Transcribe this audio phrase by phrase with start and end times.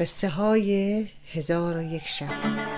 [0.00, 2.69] قصه های هزار و یک شب.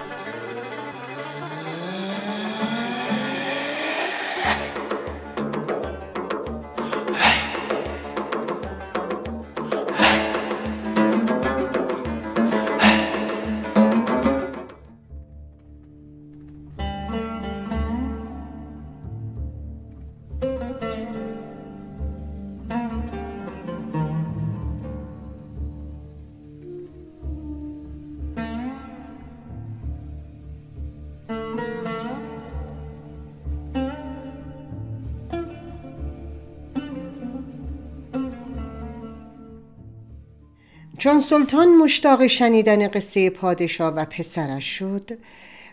[41.13, 45.11] چون سلطان مشتاق شنیدن قصه پادشاه و پسرش شد.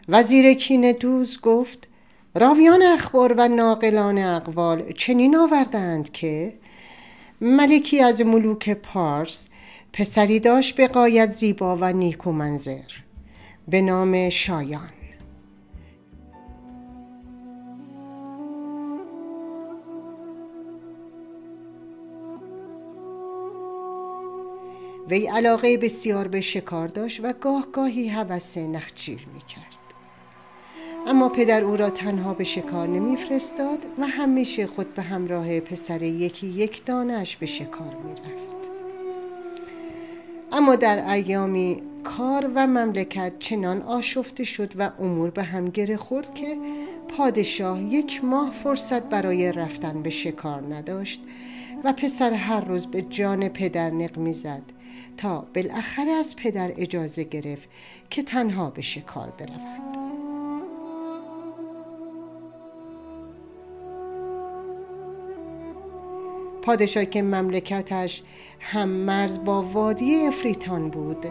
[0.09, 1.87] وزیر کین دوز گفت
[2.35, 6.53] راویان اخبار و ناقلان اقوال چنین آوردند که
[7.41, 9.47] ملکی از ملوک پارس
[9.93, 12.91] پسری داشت به قایت زیبا و نیکو منظر
[13.67, 14.98] به نام شایان.
[25.09, 29.79] وی علاقه بسیار به شکار داشت و گاه گاهی حوث نخجیر می کرد.
[31.07, 36.47] اما پدر او را تنها به شکار نمیفرستاد و همیشه خود به همراه پسر یکی
[36.47, 38.71] یک دانش به شکار می رفت.
[40.51, 46.33] اما در ایامی کار و مملکت چنان آشفته شد و امور به هم گره خورد
[46.33, 46.57] که
[47.17, 51.21] پادشاه یک ماه فرصت برای رفتن به شکار نداشت
[51.83, 54.78] و پسر هر روز به جان پدر نق زد
[55.19, 57.69] تا بالاخره از پدر اجازه گرفت
[58.09, 59.99] که تنها به شکار برود.
[66.61, 68.23] پادشاه که مملکتش
[68.59, 71.25] هم مرز با وادی افریتان بود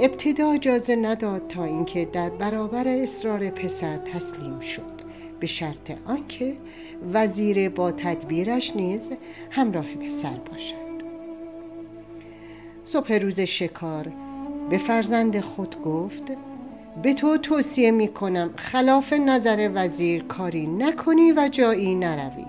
[0.00, 4.94] ابتدا اجازه نداد تا اینکه در برابر اصرار پسر تسلیم شد.
[5.40, 6.56] به شرط آنکه
[7.12, 9.10] وزیر با تدبیرش نیز
[9.50, 10.83] همراه پسر باشد.
[12.84, 14.12] صبح روز شکار
[14.70, 16.22] به فرزند خود گفت
[17.02, 22.46] به تو توصیه می کنم خلاف نظر وزیر کاری نکنی و جایی نروی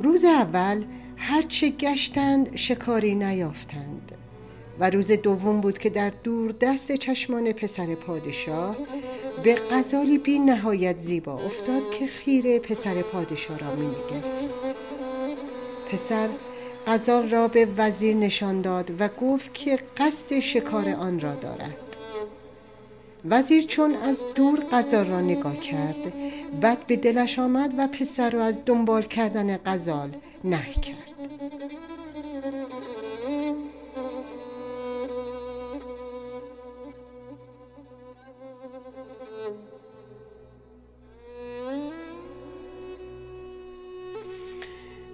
[0.00, 0.84] روز اول
[1.16, 4.12] هرچه گشتند شکاری نیافتند
[4.78, 8.76] و روز دوم بود که در دور دست چشمان پسر پادشاه
[9.42, 14.60] به غزالی بی نهایت زیبا افتاد که خیره پسر پادشاه را می نگریست.
[15.90, 16.28] پسر
[16.86, 21.76] غزال را به وزیر نشان داد و گفت که قصد شکار آن را دارد.
[23.24, 26.12] وزیر چون از دور غزال را نگاه کرد
[26.60, 30.10] بعد به دلش آمد و پسر را از دنبال کردن غزال
[30.44, 31.14] نه کرد.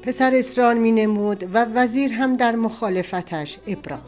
[0.03, 4.03] پسر اصرار می نمود و وزیر هم در مخالفتش ابرام.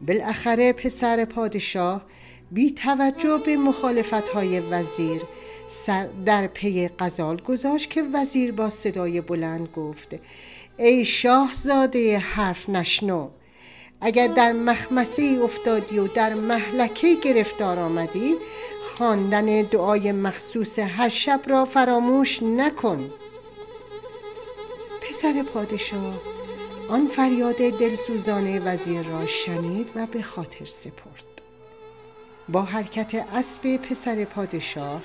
[0.00, 2.02] بالاخره پسر پادشاه
[2.50, 5.22] بی توجه به مخالفت های وزیر
[5.68, 10.14] سر در پی قزال گذاشت که وزیر با صدای بلند گفت
[10.78, 13.28] ای شاهزاده حرف نشنو.
[14.00, 18.34] اگر در مخمسه افتادی و در محلکه گرفتار آمدی
[18.82, 23.10] خواندن دعای مخصوص هر شب را فراموش نکن.
[25.08, 26.20] پسر پادشاه.
[26.88, 31.24] آن فریاد دلسوزانه وزیر را شنید و به خاطر سپرد.
[32.48, 35.02] با حرکت اسب پسر پادشاه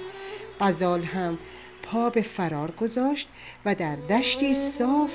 [0.60, 1.38] غزال هم
[1.84, 3.28] پا به فرار گذاشت
[3.66, 5.12] و در دشتی صاف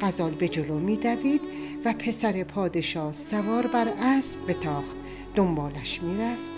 [0.00, 1.40] غزال به جلو می دوید
[1.84, 4.96] و پسر پادشاه سوار بر اسب به تاخت
[5.34, 6.50] دنبالش می رفت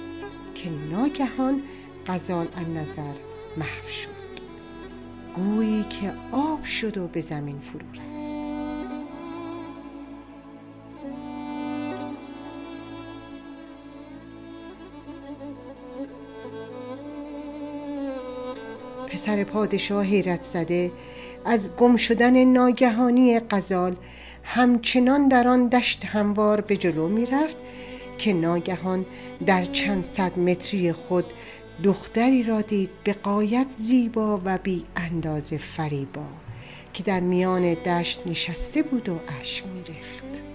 [0.55, 1.63] که ناگهان
[2.07, 3.15] غزال ان نظر
[3.57, 4.22] محو شد.
[5.37, 8.13] گویی که آب شد و به زمین فرو رفت.
[19.13, 20.93] پسر پادشاه حیرت زده
[21.45, 23.97] از گم شدن ناگهانی قزال
[24.43, 27.57] همچنان در آن دشت هموار به جلو می رفت
[28.19, 29.07] که ناگهان
[29.47, 31.25] در چند صد متری خود
[31.83, 36.27] دختری را دید به قایت زیبا و بی اندازه فریبا
[36.93, 40.52] که در میان دشت نشسته بود و اشک ریخت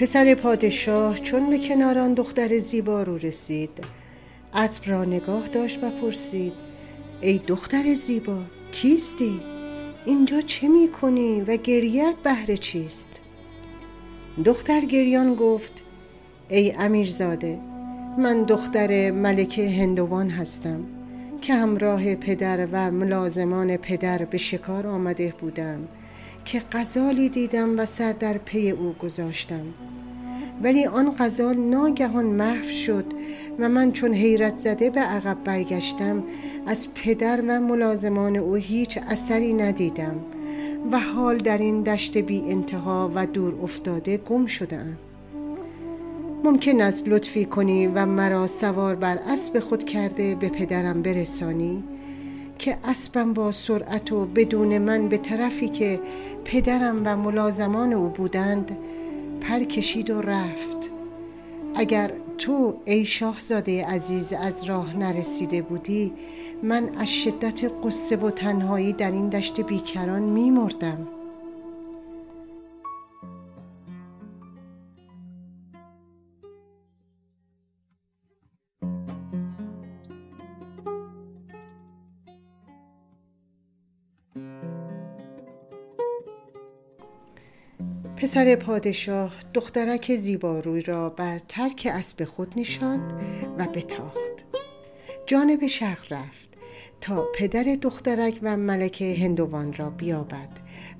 [0.00, 3.70] پسر پادشاه چون به کنار آن دختر زیبا رو رسید
[4.54, 6.52] اسب را نگاه داشت و پرسید
[7.20, 8.38] ای دختر زیبا
[8.72, 9.40] کیستی؟
[10.06, 13.10] اینجا چه می کنی و گریت بهر چیست؟
[14.44, 15.72] دختر گریان گفت
[16.48, 17.58] ای امیرزاده
[18.18, 20.80] من دختر ملک هندوان هستم
[21.42, 25.88] که همراه پدر و ملازمان پدر به شکار آمده بودم
[26.44, 29.64] که غزالی دیدم و سر در پی او گذاشتم
[30.62, 33.04] ولی آن غزال ناگهان محو شد
[33.58, 36.22] و من چون حیرت زده به عقب برگشتم
[36.66, 40.16] از پدر و ملازمان او هیچ اثری ندیدم
[40.92, 44.96] و حال در این دشت بی انتها و دور افتاده گم شدم
[46.44, 51.84] ممکن است لطفی کنی و مرا سوار بر اسب خود کرده به پدرم برسانی
[52.58, 56.00] که اسبم با سرعت و بدون من به طرفی که
[56.44, 58.76] پدرم و ملازمان او بودند
[59.40, 60.90] پر کشید و رفت
[61.74, 66.12] اگر تو ای شاهزاده عزیز از راه نرسیده بودی
[66.62, 71.19] من از شدت قصه و تنهایی در این دشت بیکران می مردم.
[88.20, 93.22] پسر پادشاه دخترک زیباروی را بر ترک اسب خود نشاند
[93.58, 94.44] و بتاخت.
[95.26, 96.48] جانب شرق رفت
[97.00, 100.48] تا پدر دخترک و ملک هندوان را بیابد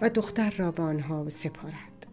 [0.01, 2.07] و دختر را به آنها سپارد.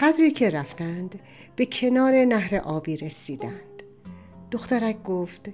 [0.00, 1.20] قدری که رفتند
[1.56, 3.82] به کنار نهر آبی رسیدند.
[4.50, 5.48] دخترک گفت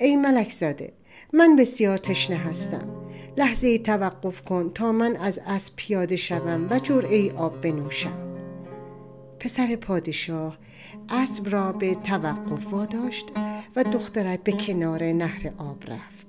[0.00, 0.92] ای ملک زاده
[1.32, 3.01] من بسیار تشنه هستم.
[3.36, 8.32] لحظه توقف کن تا من از اسب پیاده شوم و جرعه آب بنوشم.
[9.40, 10.58] پسر پادشاه
[11.08, 13.26] اسب را به توقف واداشت
[13.76, 16.26] و دخترک به کنار نهر آب رفت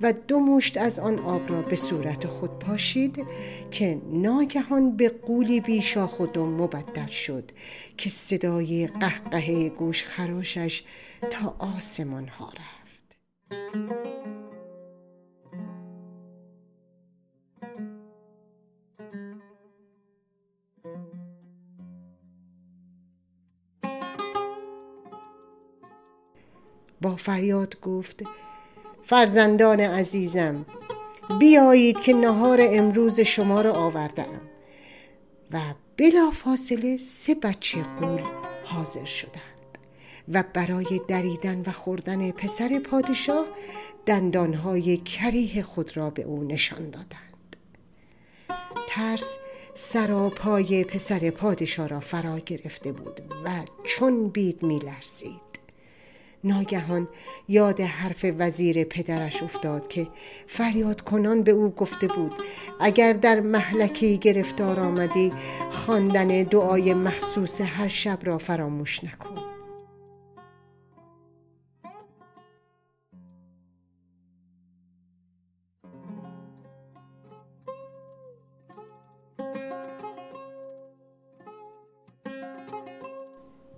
[0.00, 3.26] و دو مشت از آن آب را به صورت خود پاشید
[3.70, 7.50] که ناگهان به قولی بیشا خود مبدل شد
[7.96, 10.84] که صدای قهقه گوش خراشش
[11.30, 14.03] تا آسمان ها رفت.
[27.24, 28.22] فریاد گفت
[29.02, 30.66] فرزندان عزیزم
[31.38, 34.40] بیایید که نهار امروز شما را آوردم
[35.50, 35.58] و
[35.96, 38.22] بلا فاصله سه بچه قول
[38.64, 39.78] حاضر شدند
[40.28, 43.46] و برای دریدن و خوردن پسر پادشاه
[44.06, 47.56] دندانهای کریه خود را به او نشان دادند.
[48.88, 49.36] ترس
[49.74, 53.50] سراپای پسر پادشاه را فرا گرفته بود و
[53.84, 55.53] چون بید می لرزید
[56.44, 57.08] ناگهان
[57.48, 60.08] یاد حرف وزیر پدرش افتاد که
[60.46, 62.32] فریاد کنان به او گفته بود
[62.80, 65.32] اگر در محلکی گرفتار آمدی
[65.70, 69.43] خواندن دعای مخصوص هر شب را فراموش نکن.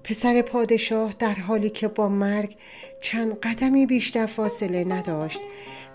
[0.07, 2.57] پسر پادشاه در حالی که با مرگ
[3.01, 5.41] چند قدمی بیشتر فاصله نداشت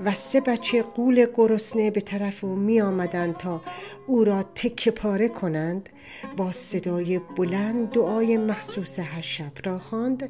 [0.06, 3.62] و سه بچه قول گرسنه به طرف او می آمدند تا
[4.08, 5.90] او را تکه پاره کنند
[6.38, 10.30] با صدای بلند دعای مخصوص هر شب را خواند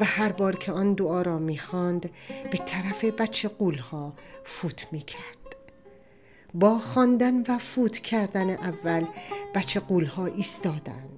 [0.00, 2.10] و هر بار که آن دعا را می خواند
[2.50, 3.50] به طرف بچه
[3.90, 4.12] ها
[4.44, 5.56] فوت می کرد.
[6.54, 9.04] با خواندن و فوت کردن اول
[9.54, 9.80] بچه
[10.16, 11.15] ها ایستادند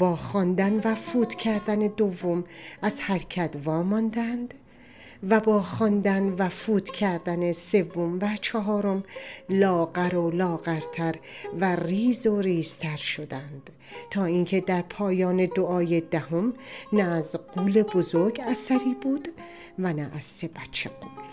[0.00, 2.44] با خواندن و فوت کردن دوم
[2.82, 4.54] از حرکت واماندند
[5.28, 9.04] و با خواندن و فوت کردن سوم و چهارم
[9.50, 11.14] لاغر و لاغرتر
[11.60, 13.70] و ریز و ریزتر شدند
[14.10, 16.52] تا اینکه در پایان دعای دهم
[16.92, 19.28] نه از قول بزرگ اثری بود
[19.78, 21.29] و نه از سه بچه قول.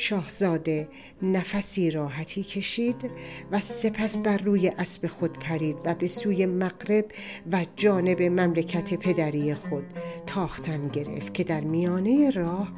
[0.00, 0.88] شاهزاده
[1.22, 3.10] نفسی راحتی کشید
[3.52, 7.04] و سپس بر روی اسب خود پرید و به سوی مغرب
[7.52, 9.84] و جانب مملکت پدری خود
[10.26, 12.72] تاختن گرفت که در میانه راه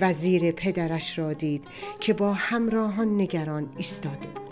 [0.00, 1.64] وزیر پدرش را دید
[2.00, 4.50] که با همراهان نگران ایستاده بودند.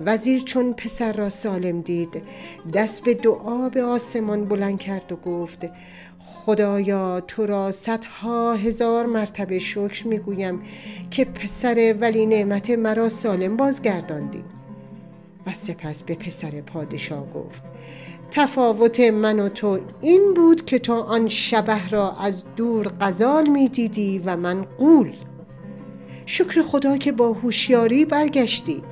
[0.00, 2.22] وزیر چون پسر را سالم دید
[2.74, 5.64] دست به دعا به آسمان بلند کرد و گفت
[6.26, 10.62] خدایا تو را صدها هزار مرتبه شکر می‌گویم
[11.10, 14.44] که پسر ولی نعمت مرا سالم بازگرداندی.
[15.46, 17.62] و سپس به پسر پادشاه گفت
[18.30, 23.68] تفاوت من و تو این بود که تو آن شبه را از دور غزال می
[23.68, 25.12] دیدی و من قول
[26.26, 28.82] شکر خدا که با هوشیاری برگشتی.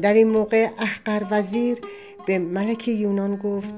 [0.00, 1.78] در این موقع احقر وزیر
[2.26, 3.74] به ملک یونان گفت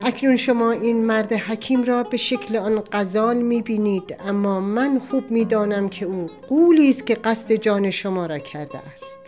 [0.00, 5.88] اکنون شما این مرد حکیم را به شکل آن غزال می‌بینید اما من خوب می‌دانم
[5.88, 9.18] که او قولی است که قصد جان شما را کرده است.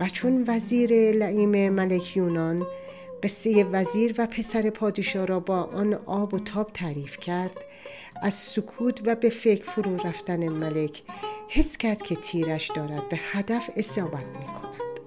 [0.00, 2.66] و چون وزیر لعیم ملک یونان
[3.22, 7.56] قصه وزیر و پسر پادشاه را با آن آب و تاب تعریف کرد
[8.22, 11.02] از سکوت و به فکر فرو رفتن ملک
[11.56, 15.00] حس کرد که تیرش دارد به هدف اصابت می کند.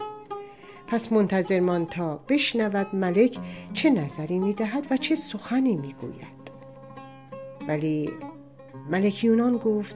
[0.88, 3.38] پس منتظر مان تا بشنود ملک
[3.74, 6.48] چه نظری می دهد و چه سخنی می گوید.
[7.68, 8.10] ولی
[8.92, 9.96] ملک یونان گفت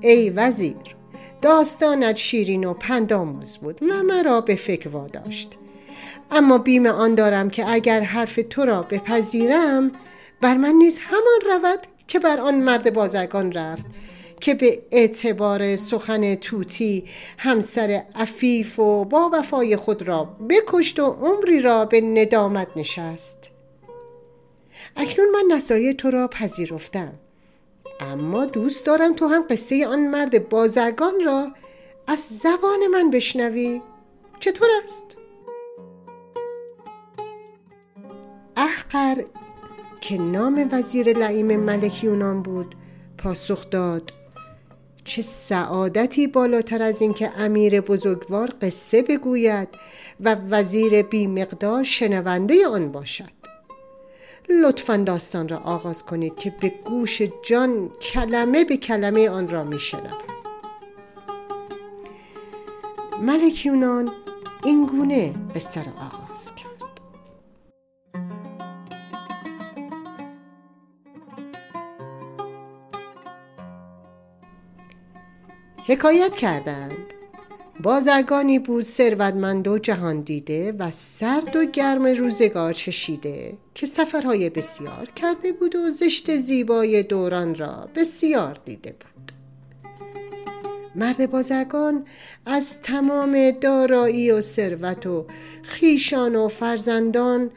[0.00, 0.96] ای وزیر
[1.42, 5.52] داستانت شیرین و پندآموز بود و مرا به فکر واداشت
[6.30, 9.90] اما بیم آن دارم که اگر حرف تو را بپذیرم
[10.40, 13.86] بر من نیز همان رود که بر آن مرد بازرگان رفت
[14.40, 17.04] که به اعتبار سخن توتی
[17.38, 23.50] همسر عفیف و با وفای خود را بکشت و عمری را به ندامت نشست.
[24.96, 27.12] اکنون من نصایح تو را پذیرفتم.
[28.00, 31.50] اما دوست دارم تو هم قصه آن مرد بازرگان را
[32.06, 33.82] از زبان من بشنوی.
[34.40, 35.16] چطور است؟
[38.56, 39.24] احقر
[40.00, 42.74] که نام وزیر لعیم ملک یونان بود
[43.18, 44.12] پاسخ داد
[45.10, 49.68] چه سعادتی بالاتر از اینکه امیر بزرگوار قصه بگوید
[50.20, 53.30] و وزیر بی مقدار شنونده آن باشد.
[54.48, 59.78] لطفا داستان را آغاز کنید که به گوش جان کلمه به کلمه آن را می
[63.22, 64.10] ملک یونان
[64.64, 66.69] این گونه قصه را آغاز کرد.
[75.90, 76.96] حکایت کردند.
[77.82, 85.10] بازرگانی بود ثروتمند و جهان دیده و سرد و گرم روزگار چشیده که سفرهای بسیار
[85.16, 89.32] کرده بود و زشت زیبای دوران را بسیار دیده بود.
[90.94, 92.04] مرد بازرگان
[92.46, 95.26] از تمام دارایی و ثروت و
[95.62, 97.50] خیشان و فرزندان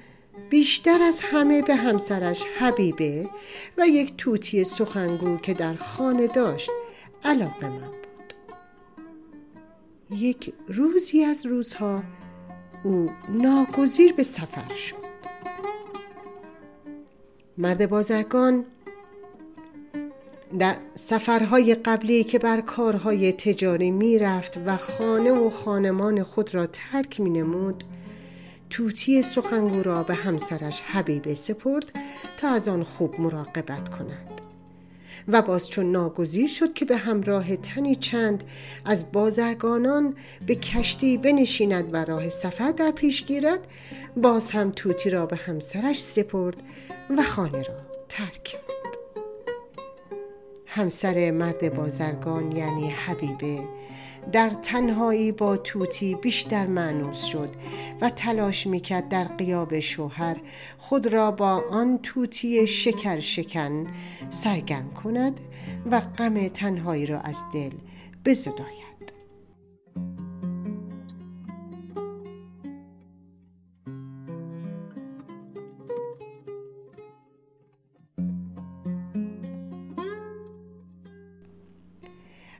[0.49, 3.29] بیشتر از همه به همسرش حبیبه
[3.77, 6.69] و یک توتی سخنگو که در خانه داشت
[7.23, 8.02] علاقه من
[10.13, 12.03] یک روزی از روزها
[12.83, 14.95] او ناگزیر به سفر شد.
[17.57, 18.65] مرد بازرگان
[20.59, 27.19] در سفرهای قبلی که بر کارهای تجاری می‌رفت و خانه و خانمان خود را ترک
[27.19, 27.83] می نمود
[28.69, 31.91] توتی سخنگو را به همسرش حبیبه سپرد
[32.37, 34.42] تا از آن خوب مراقبت کند.
[35.27, 38.43] و باز چون ناگزیر شد که به همراه تنی چند
[38.85, 40.15] از بازرگانان
[40.47, 43.67] به کشتی بنشیند و راه سفر در پیش گیرد
[44.17, 46.57] باز هم توتی را به همسرش سپرد
[47.17, 47.75] و خانه را
[48.09, 48.63] ترک کرد.
[50.65, 53.59] همسر مرد بازرگان یعنی حبیبه
[54.31, 57.49] در تنهایی با توتی بیشتر معنوس شد
[58.01, 60.37] و تلاش می‌کرد در قیاب شوهر
[60.77, 63.87] خود را با آن توتی شکر شکن
[64.29, 65.39] سرگرم کند
[65.91, 67.71] و غم تنهایی را از دل
[68.25, 68.83] بزداید.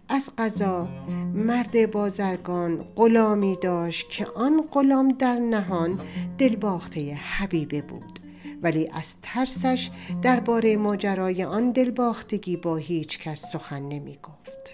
[0.10, 0.88] از قضا
[1.34, 6.00] مرد بازرگان غلامی داشت که آن غلام در نهان
[6.38, 8.20] دلباخته حبیبه بود
[8.62, 9.90] ولی از ترسش
[10.22, 14.74] درباره ماجرای آن دلباختگی با هیچ کس سخن نمی گفت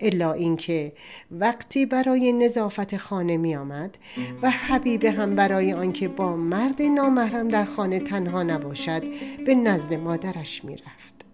[0.00, 0.92] الا اینکه
[1.30, 3.98] وقتی برای نظافت خانه می آمد
[4.42, 9.02] و حبیبه هم برای آنکه با مرد نامحرم در خانه تنها نباشد
[9.46, 11.25] به نزد مادرش می رفت.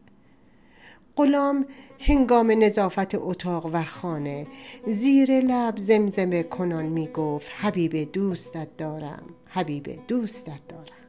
[1.16, 1.66] غلام
[2.00, 4.46] هنگام نظافت اتاق و خانه
[4.86, 11.02] زیر لب زمزمه کنان می گفت حبیب دوستت دارم حبیب دوستت دارم.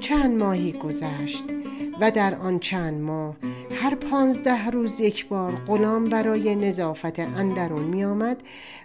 [0.00, 1.44] چند ماهی گذشت
[2.00, 3.36] و در آن چند ماه
[3.74, 8.42] هر پانزده روز یک بار غلام برای نظافت اندرون می آمد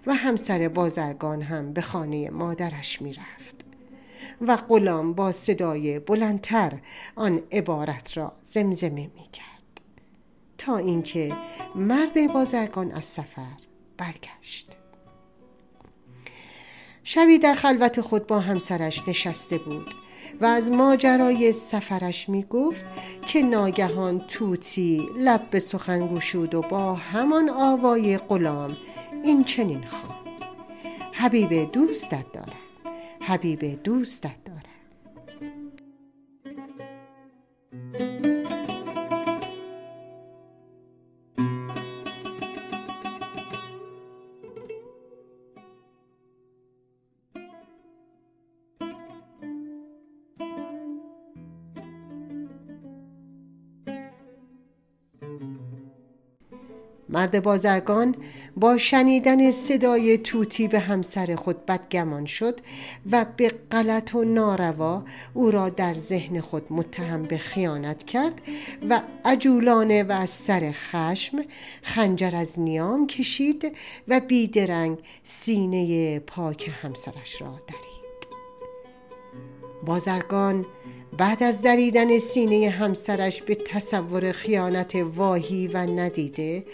[0.07, 3.70] و همسر بازرگان هم به خانه مادرش می رفت.
[4.47, 6.73] و غلام با صدای بلندتر
[7.15, 9.81] آن عبارت را زمزمه می کرد.
[10.57, 11.33] تا اینکه
[11.75, 13.57] مرد بازرگان از سفر
[13.97, 14.71] برگشت.
[17.03, 19.89] شبی در خلوت خود با همسرش نشسته بود
[20.41, 22.85] و از ماجرای سفرش می گفت
[23.27, 28.77] که ناگهان توتی لب به سخن گشود و با همان آوای غلام
[29.23, 30.15] این چنین خواند.
[31.13, 32.60] حبیب دوستت دارم
[33.21, 34.40] حبیب دوستت.
[57.11, 58.15] مرد بازرگان
[58.57, 62.59] با شنیدن صدای توتی به همسر خود بدگمان شد
[63.11, 65.03] و به غلط و ناروا
[65.33, 68.41] او را در ذهن خود متهم به خیانت کرد
[68.89, 71.37] و عجولانه و از سر خشم
[71.81, 73.77] خنجر از نیام کشید
[74.07, 77.90] و بیدرنگ سینه پاک همسرش را درید.
[79.85, 80.65] بازرگان
[81.17, 86.65] بعد از دریدن سینه همسرش به تصور خیانت واهی و ندیده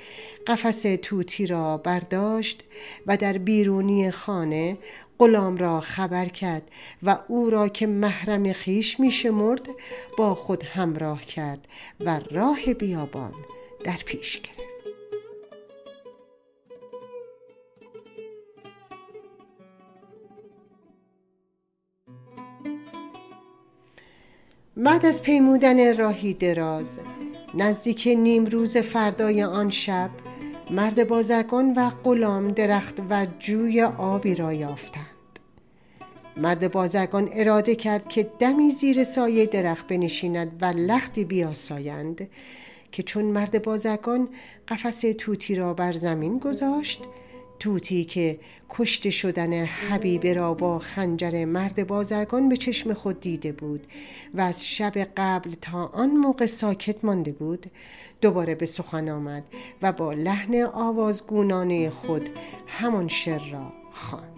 [0.48, 2.64] قفس توتی را برداشت
[3.08, 4.78] و در بیرونی خانه
[5.20, 6.72] غلام را خبر کرد
[7.04, 9.70] و او را که محرم خیش می شمرد
[10.18, 11.68] با خود همراه کرد
[12.00, 13.34] و راه بیابان
[13.84, 14.67] در پیش گرفت.
[24.78, 27.00] بعد از پیمودن راهی دراز
[27.54, 30.10] نزدیک نیم روز فردای آن شب
[30.70, 35.40] مرد بازرگان و غلام درخت و جوی آبی را یافتند.
[36.38, 42.28] مرد بازرگان اراده کرد که دمی زیر سایه درخت بنشیند و لختی بیاسایند
[42.92, 44.30] که چون مرد بازرگان
[44.68, 47.02] قفس توتی را بر زمین گذاشت
[47.60, 48.40] توتی که
[48.70, 53.88] کشته شدن حبیبه را با خنجر مرد بازرگان به چشم خود دیده بود
[54.34, 57.72] و از شب قبل تا آن موقع ساکت مانده بود
[58.22, 59.44] دوباره به سخن آمد
[59.82, 62.30] و با لحن آوازگونانه خود
[62.68, 64.37] همان شر را خواند.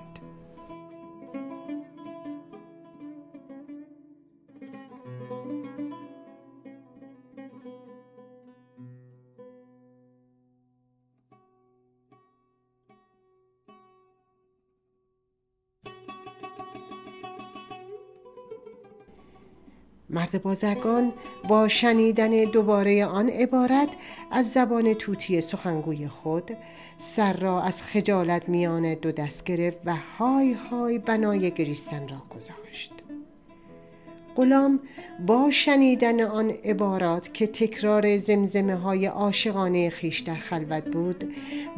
[20.10, 21.14] مرد بازرگان
[21.48, 23.90] با شنیدن دوباره آن عبارت
[24.32, 26.52] از زبان توتی سخنگوی خود
[26.98, 32.92] سر را از خجالت میان دو دست گرفت و های های بنای گریستن را گذاشت.
[34.36, 34.80] غلام
[35.28, 41.34] با شنیدن آن عبارات که تکرار زمزمه های عاشقانه خیش در خلوت بود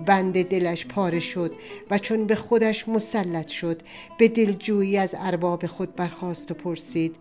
[0.05, 1.51] بند دلش پاره شد
[1.89, 3.81] و چون به خودش مسلط شد
[4.19, 7.15] به دلجویی از ارباب خود برخواست و پرسید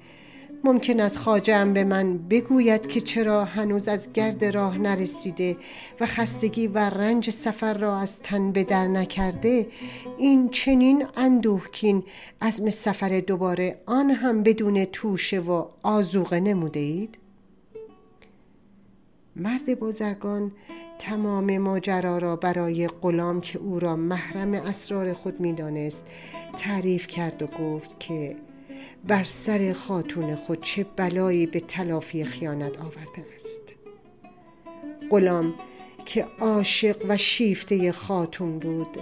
[0.64, 5.56] ممکن است خاجم به من بگوید که چرا هنوز از گرد راه نرسیده
[6.00, 9.66] و خستگی و رنج سفر را از تن به در نکرده
[10.18, 12.02] این چنین اندوهکین
[12.40, 17.18] عزم سفر دوباره آن هم بدون توشه و آزوقه نموده اید؟
[19.36, 20.52] مرد بازرگان
[20.98, 26.06] تمام ماجرا را برای غلام که او را محرم اسرار خود می‌دانست
[26.56, 28.36] تعریف کرد و گفت که
[29.04, 33.60] بر سر خاتون خود چه بلایی به تلافی خیانت آورده است.
[35.10, 35.54] غلام
[36.06, 38.98] که عاشق و شیفته خاتون بود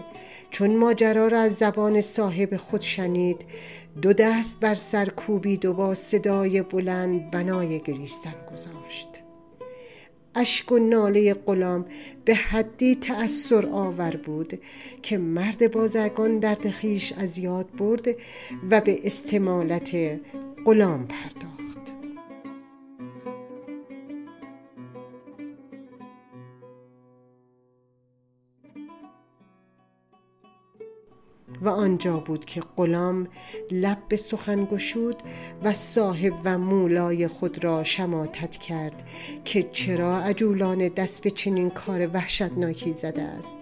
[0.51, 3.45] چون ماجرا را از زبان صاحب خود شنید
[4.03, 9.08] دو دست بر سر کوبید و با صدای بلند بنای گریستن گذاشت.
[10.39, 11.87] اشک و ناله غلام
[12.25, 14.61] به حدی تأثیر آور بود
[15.03, 18.09] که مرد بازرگان درد خیش از یاد برد
[18.71, 19.95] و به استمالت
[20.65, 21.68] غلام پرداخت.
[31.69, 33.27] آنجا بود که غلام
[33.71, 35.17] لب به سخن گشود
[35.63, 39.09] و صاحب و مولای خود را شماتت کرد
[39.45, 43.57] که چرا عجولان دست به چنین کار وحشتناکی زده است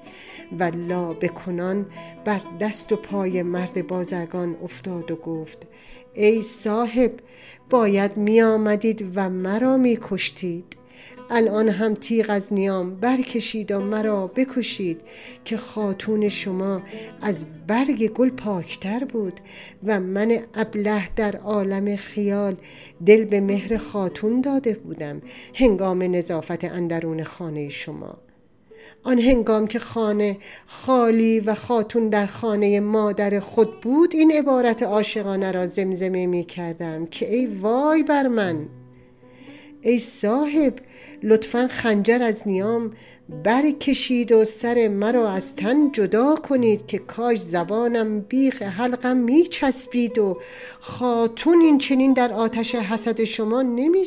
[0.59, 1.87] و لا بکنان
[2.25, 5.59] بر دست و پای مرد بازرگان افتاد و گفت
[6.15, 7.13] ای صاحب
[7.71, 10.77] باید می آمدید و مرا می کشتید
[11.31, 15.01] الان هم تیغ از نیام برکشید و مرا بکشید
[15.45, 16.83] که خاتون شما
[17.23, 19.41] از برگ گل پاکتر بود
[19.85, 22.57] و من ابله در عالم خیال
[23.07, 25.23] دل به مهر خاتون داده بودم
[25.55, 28.19] هنگام نظافت اندرون خانه شما.
[29.03, 35.53] آن هنگام که خانه خالی و خاتون در خانه مادر خود بود این عبارت عاشقانه
[35.53, 38.69] را زمزمه می کردم که ای وای بر من!
[39.87, 40.75] ای صاحب
[41.23, 42.91] لطفا خنجر از نیام
[43.45, 50.19] برکشید و سر مرا از تن جدا کنید که کاش زبانم بیخ حلقم می چسبید
[50.19, 50.39] و
[50.81, 54.05] خاتون این چنین در آتش حسد شما نمی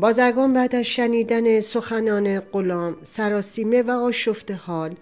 [0.00, 4.94] بازرگان بعد از شنیدن سخنان غلام سراسیمه و آشفته حال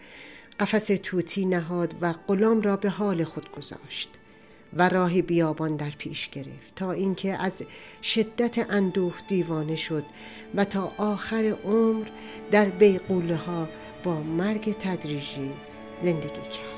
[0.60, 4.10] قفس توتی نهاد و غلام را به حال خود گذاشت
[4.72, 7.62] و راه بیابان در پیش گرفت تا اینکه از
[8.02, 10.04] شدت اندوه دیوانه شد
[10.54, 12.06] و تا آخر عمر
[12.50, 13.68] در بیقوله ها
[14.04, 15.50] با مرگ تدریجی
[15.98, 16.75] زندگی کرد.